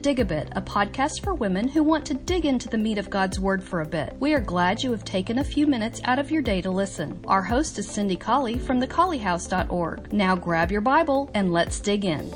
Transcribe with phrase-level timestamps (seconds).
[0.00, 3.10] Dig a Bit, a podcast for women who want to dig into the meat of
[3.10, 4.16] God's Word for a bit.
[4.18, 7.22] We are glad you have taken a few minutes out of your day to listen.
[7.26, 10.10] Our host is Cindy Colley from thecolleyhouse.org.
[10.10, 12.32] Now grab your Bible and let's dig in.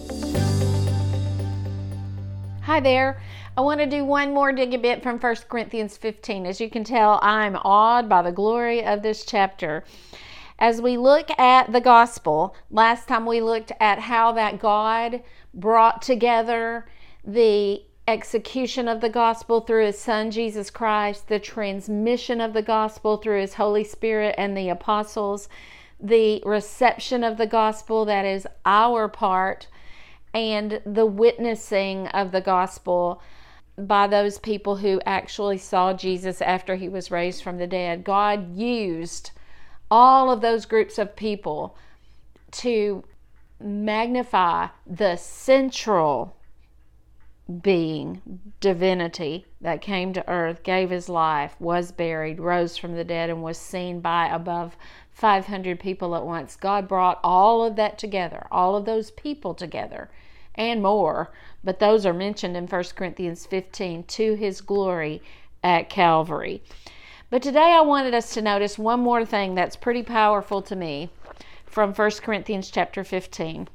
[2.64, 3.22] Hi there.
[3.56, 6.44] I want to do one more dig a bit from 1 Corinthians 15.
[6.44, 9.84] As you can tell, I'm awed by the glory of this chapter.
[10.58, 15.22] As we look at the gospel, last time we looked at how that God
[15.54, 16.84] brought together
[17.24, 23.16] the execution of the gospel through his son Jesus Christ, the transmission of the gospel
[23.16, 25.48] through his Holy Spirit and the apostles,
[25.98, 29.68] the reception of the gospel that is our part,
[30.34, 33.22] and the witnessing of the gospel
[33.78, 38.04] by those people who actually saw Jesus after he was raised from the dead.
[38.04, 39.30] God used
[39.90, 41.76] all of those groups of people
[42.50, 43.04] to
[43.60, 46.33] magnify the central
[47.62, 48.22] being,
[48.60, 53.42] divinity that came to earth, gave his life, was buried, rose from the dead, and
[53.42, 54.76] was seen by above
[55.10, 56.56] 500 people at once.
[56.56, 60.10] God brought all of that together, all of those people together,
[60.54, 61.32] and more
[61.64, 65.22] but those are mentioned in 1 Corinthians 15 to his glory
[65.62, 66.62] at Calvary.
[67.30, 71.08] But today I wanted us to notice one more thing that's pretty powerful to me
[71.64, 73.68] from 1 Corinthians chapter 15.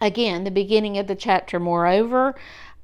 [0.00, 1.58] Again, the beginning of the chapter.
[1.58, 2.34] Moreover,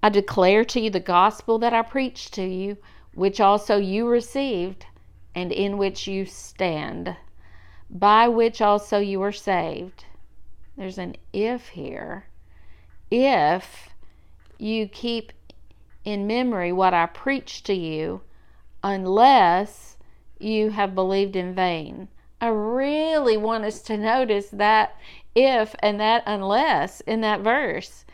[0.03, 2.79] I declare to you the gospel that I preached to you,
[3.15, 4.87] which also you received,
[5.35, 7.17] and in which you stand,
[7.91, 10.05] by which also you are saved.
[10.77, 12.25] There's an if here.
[13.11, 13.91] If
[14.59, 15.33] you keep
[16.05, 18.23] in memory what I preached to you
[18.83, 19.97] unless
[20.39, 22.09] you have believed in vain.
[22.41, 24.97] I really want us to notice that
[25.35, 28.07] if and that unless in that verse.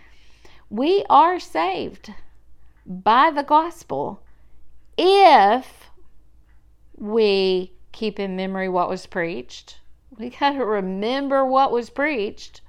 [0.71, 2.13] We are saved
[2.85, 4.21] by the gospel
[4.99, 5.91] if
[6.97, 9.79] we keep in memory what was preached.
[10.19, 12.63] We got to remember what was preached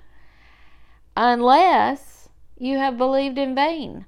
[1.16, 4.06] unless you have believed in vain.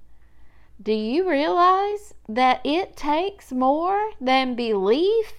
[0.82, 5.34] Do you realize that it takes more than belief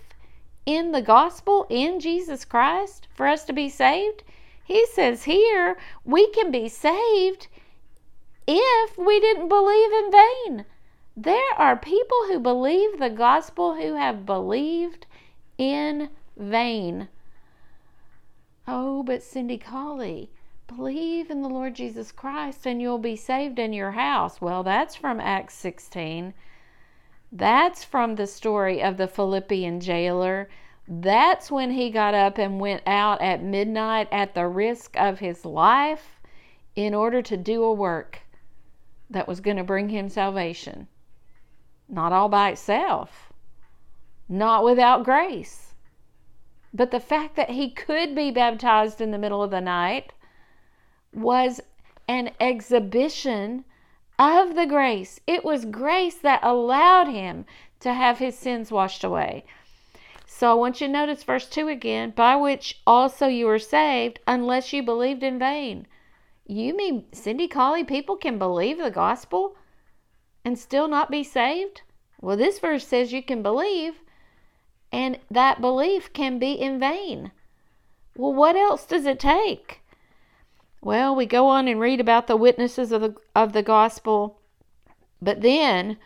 [0.67, 4.25] in the gospel in Jesus Christ for us to be saved?
[4.65, 7.47] He says here we can be saved
[8.53, 10.65] if we didn't believe in vain.
[11.17, 15.07] There are people who believe the gospel who have believed
[15.57, 17.09] in vain.
[18.67, 20.31] Oh, but Cindy Colley,
[20.67, 24.41] believe in the Lord Jesus Christ and you'll be saved in your house.
[24.41, 26.35] Well, that's from Acts 16.
[27.31, 30.49] That's from the story of the Philippian jailer.
[30.89, 35.45] That's when he got up and went out at midnight at the risk of his
[35.45, 36.21] life
[36.75, 38.23] in order to do a work
[39.11, 40.87] that was going to bring him salvation.
[41.89, 43.33] Not all by itself,
[44.29, 45.75] not without grace.
[46.73, 50.13] But the fact that he could be baptized in the middle of the night
[51.13, 51.61] was
[52.07, 53.65] an exhibition
[54.19, 55.21] of the grace.
[55.27, 57.45] It was grace that allowed him
[57.81, 59.45] to have his sins washed away.
[60.27, 64.21] So I want you to notice verse 2 again by which also you were saved,
[64.27, 65.87] unless you believed in vain.
[66.51, 69.55] You mean, Cindy Colley, people can believe the gospel
[70.45, 71.83] and still not be saved?
[72.21, 74.01] Well, this verse says you can believe,
[74.91, 77.31] and that belief can be in vain.
[78.17, 79.83] Well, what else does it take?
[80.81, 84.41] Well, we go on and read about the witnesses of the, of the gospel,
[85.23, 85.99] but then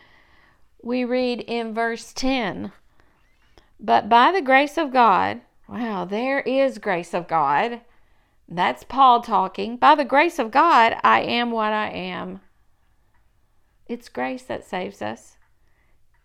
[0.83, 2.71] we read in verse 10
[3.79, 7.81] But by the grace of God, wow, there is grace of God.
[8.47, 9.77] That's Paul talking.
[9.77, 12.41] By the grace of God, I am what I am.
[13.87, 15.37] It's grace that saves us.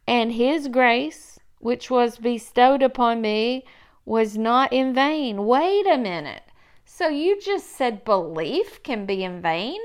[0.06, 3.64] And his grace, which was bestowed upon me,
[4.04, 5.46] was not in vain.
[5.46, 6.42] Wait a minute.
[6.84, 9.78] So you just said belief can be in vain?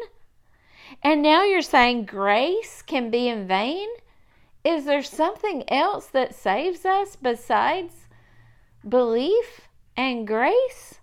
[1.04, 3.88] And now you're saying grace can be in vain?
[4.63, 8.07] Is there something else that saves us besides
[8.88, 9.62] belief
[9.95, 11.00] and grace?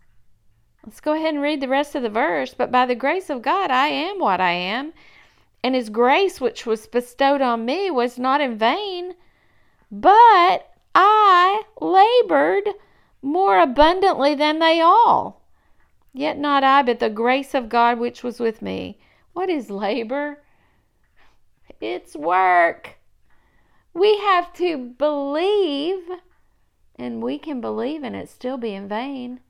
[0.84, 2.54] Let's go ahead and read the rest of the verse.
[2.54, 4.92] But by the grace of God, I am what I am,
[5.62, 9.14] and his grace which was bestowed on me was not in vain,
[9.90, 12.74] but I labored
[13.22, 15.42] more abundantly than they all.
[16.12, 18.98] Yet not I, but the grace of God which was with me.
[19.32, 20.42] What is labor?
[21.80, 22.96] It's work.
[23.94, 26.02] We have to believe,
[26.96, 29.40] and we can believe and it still be in vain.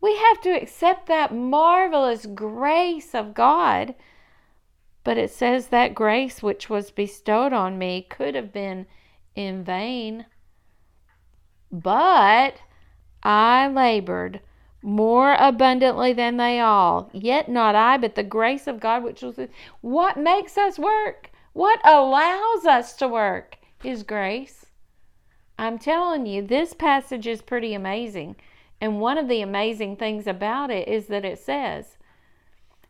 [0.00, 3.94] We have to accept that marvelous grace of God
[5.04, 8.86] But it says that grace which was bestowed on me could have been
[9.34, 10.26] in vain.
[11.72, 12.62] But
[13.22, 14.40] I labored
[14.82, 17.10] more abundantly than they all.
[17.12, 19.38] Yet not I, but the grace of God which was
[19.80, 24.66] what makes us work, what allows us to work is grace.
[25.58, 28.36] I'm telling you, this passage is pretty amazing.
[28.80, 31.98] And one of the amazing things about it is that it says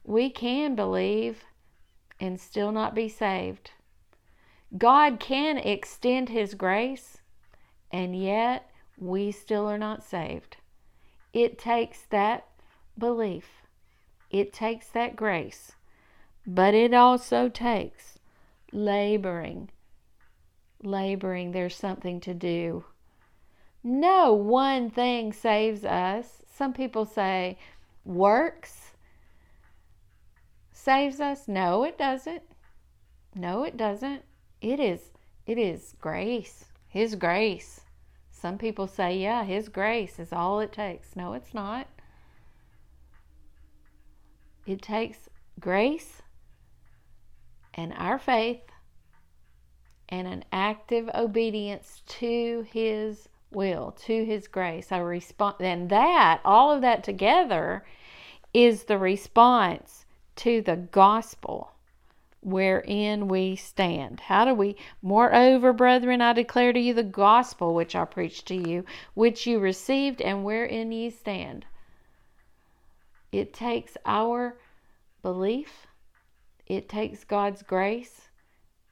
[0.04, 1.44] we can believe
[2.20, 3.72] and still not be saved.
[4.76, 7.18] God can extend His grace,
[7.90, 10.58] and yet we still are not saved.
[11.32, 12.46] It takes that
[12.96, 13.62] belief,
[14.30, 15.72] it takes that grace,
[16.46, 18.18] but it also takes
[18.72, 19.70] laboring.
[20.82, 22.84] Laboring, there's something to do.
[23.82, 26.42] No one thing saves us.
[26.52, 27.58] Some people say
[28.04, 28.92] works
[30.72, 31.48] saves us.
[31.48, 32.42] No, it doesn't.
[33.34, 34.22] No, it doesn't.
[34.60, 35.10] It is
[35.46, 36.66] it is grace.
[36.86, 37.80] His grace.
[38.30, 41.16] Some people say, yeah, His grace is all it takes.
[41.16, 41.86] No, it's not.
[44.66, 45.28] It takes
[45.58, 46.22] grace
[47.74, 48.62] and our faith
[50.08, 54.88] and an active obedience to His will, to His grace.
[54.90, 57.84] A response, and that, all of that together,
[58.52, 60.04] is the response
[60.36, 61.72] to the gospel
[62.42, 64.20] wherein we stand.
[64.20, 64.76] How do we?
[65.02, 69.58] Moreover, brethren, I declare to you the gospel which I preached to you, which you
[69.58, 71.66] received, and wherein ye stand.
[73.32, 74.56] It takes our
[75.22, 75.86] belief,
[76.66, 78.28] it takes God's grace,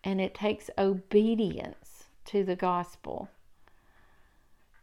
[0.04, 3.28] and it takes obedience to the gospel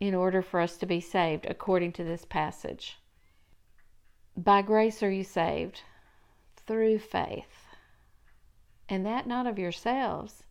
[0.08, 2.98] in order for us to be saved, according to this passage.
[4.36, 5.82] By grace are you saved
[6.66, 7.66] through faith
[8.88, 10.44] and that not of yourselves.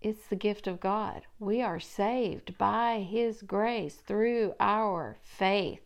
[0.00, 1.22] It's the gift of God.
[1.38, 5.80] We are saved by His grace through our faith.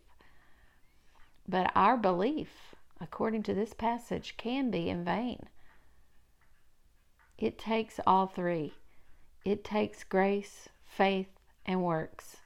[1.47, 5.47] But our belief, according to this passage, can be in vain.
[7.37, 8.73] It takes all three
[9.45, 11.29] it takes grace, faith,
[11.65, 12.37] and works.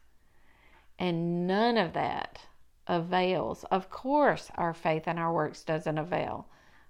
[1.03, 2.39] And none of that
[2.87, 3.65] avails.
[3.65, 6.47] Of course, our faith and our works doesn't avail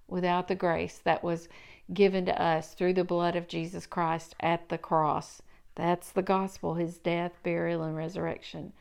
[0.08, 1.50] without the grace that was
[1.92, 5.42] given to us through the blood of Jesus Christ at the cross.
[5.74, 8.74] That's the gospel, his death, burial, and resurrection.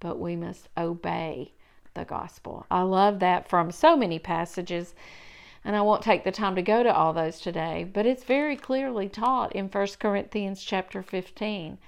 [0.00, 1.52] But we must obey
[1.94, 2.66] the gospel.
[2.68, 4.96] I love that from so many passages,
[5.64, 8.56] and I won't take the time to go to all those today, but it's very
[8.56, 11.78] clearly taught in 1 Corinthians chapter 15,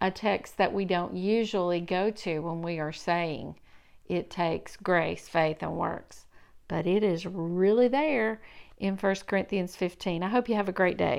[0.00, 3.56] a text that we don't usually go to when we are saying
[4.08, 6.26] it takes grace, faith, and works.
[6.68, 8.40] But it is really there
[8.78, 10.22] in 1 Corinthians 15.
[10.22, 11.18] I hope you have a great day.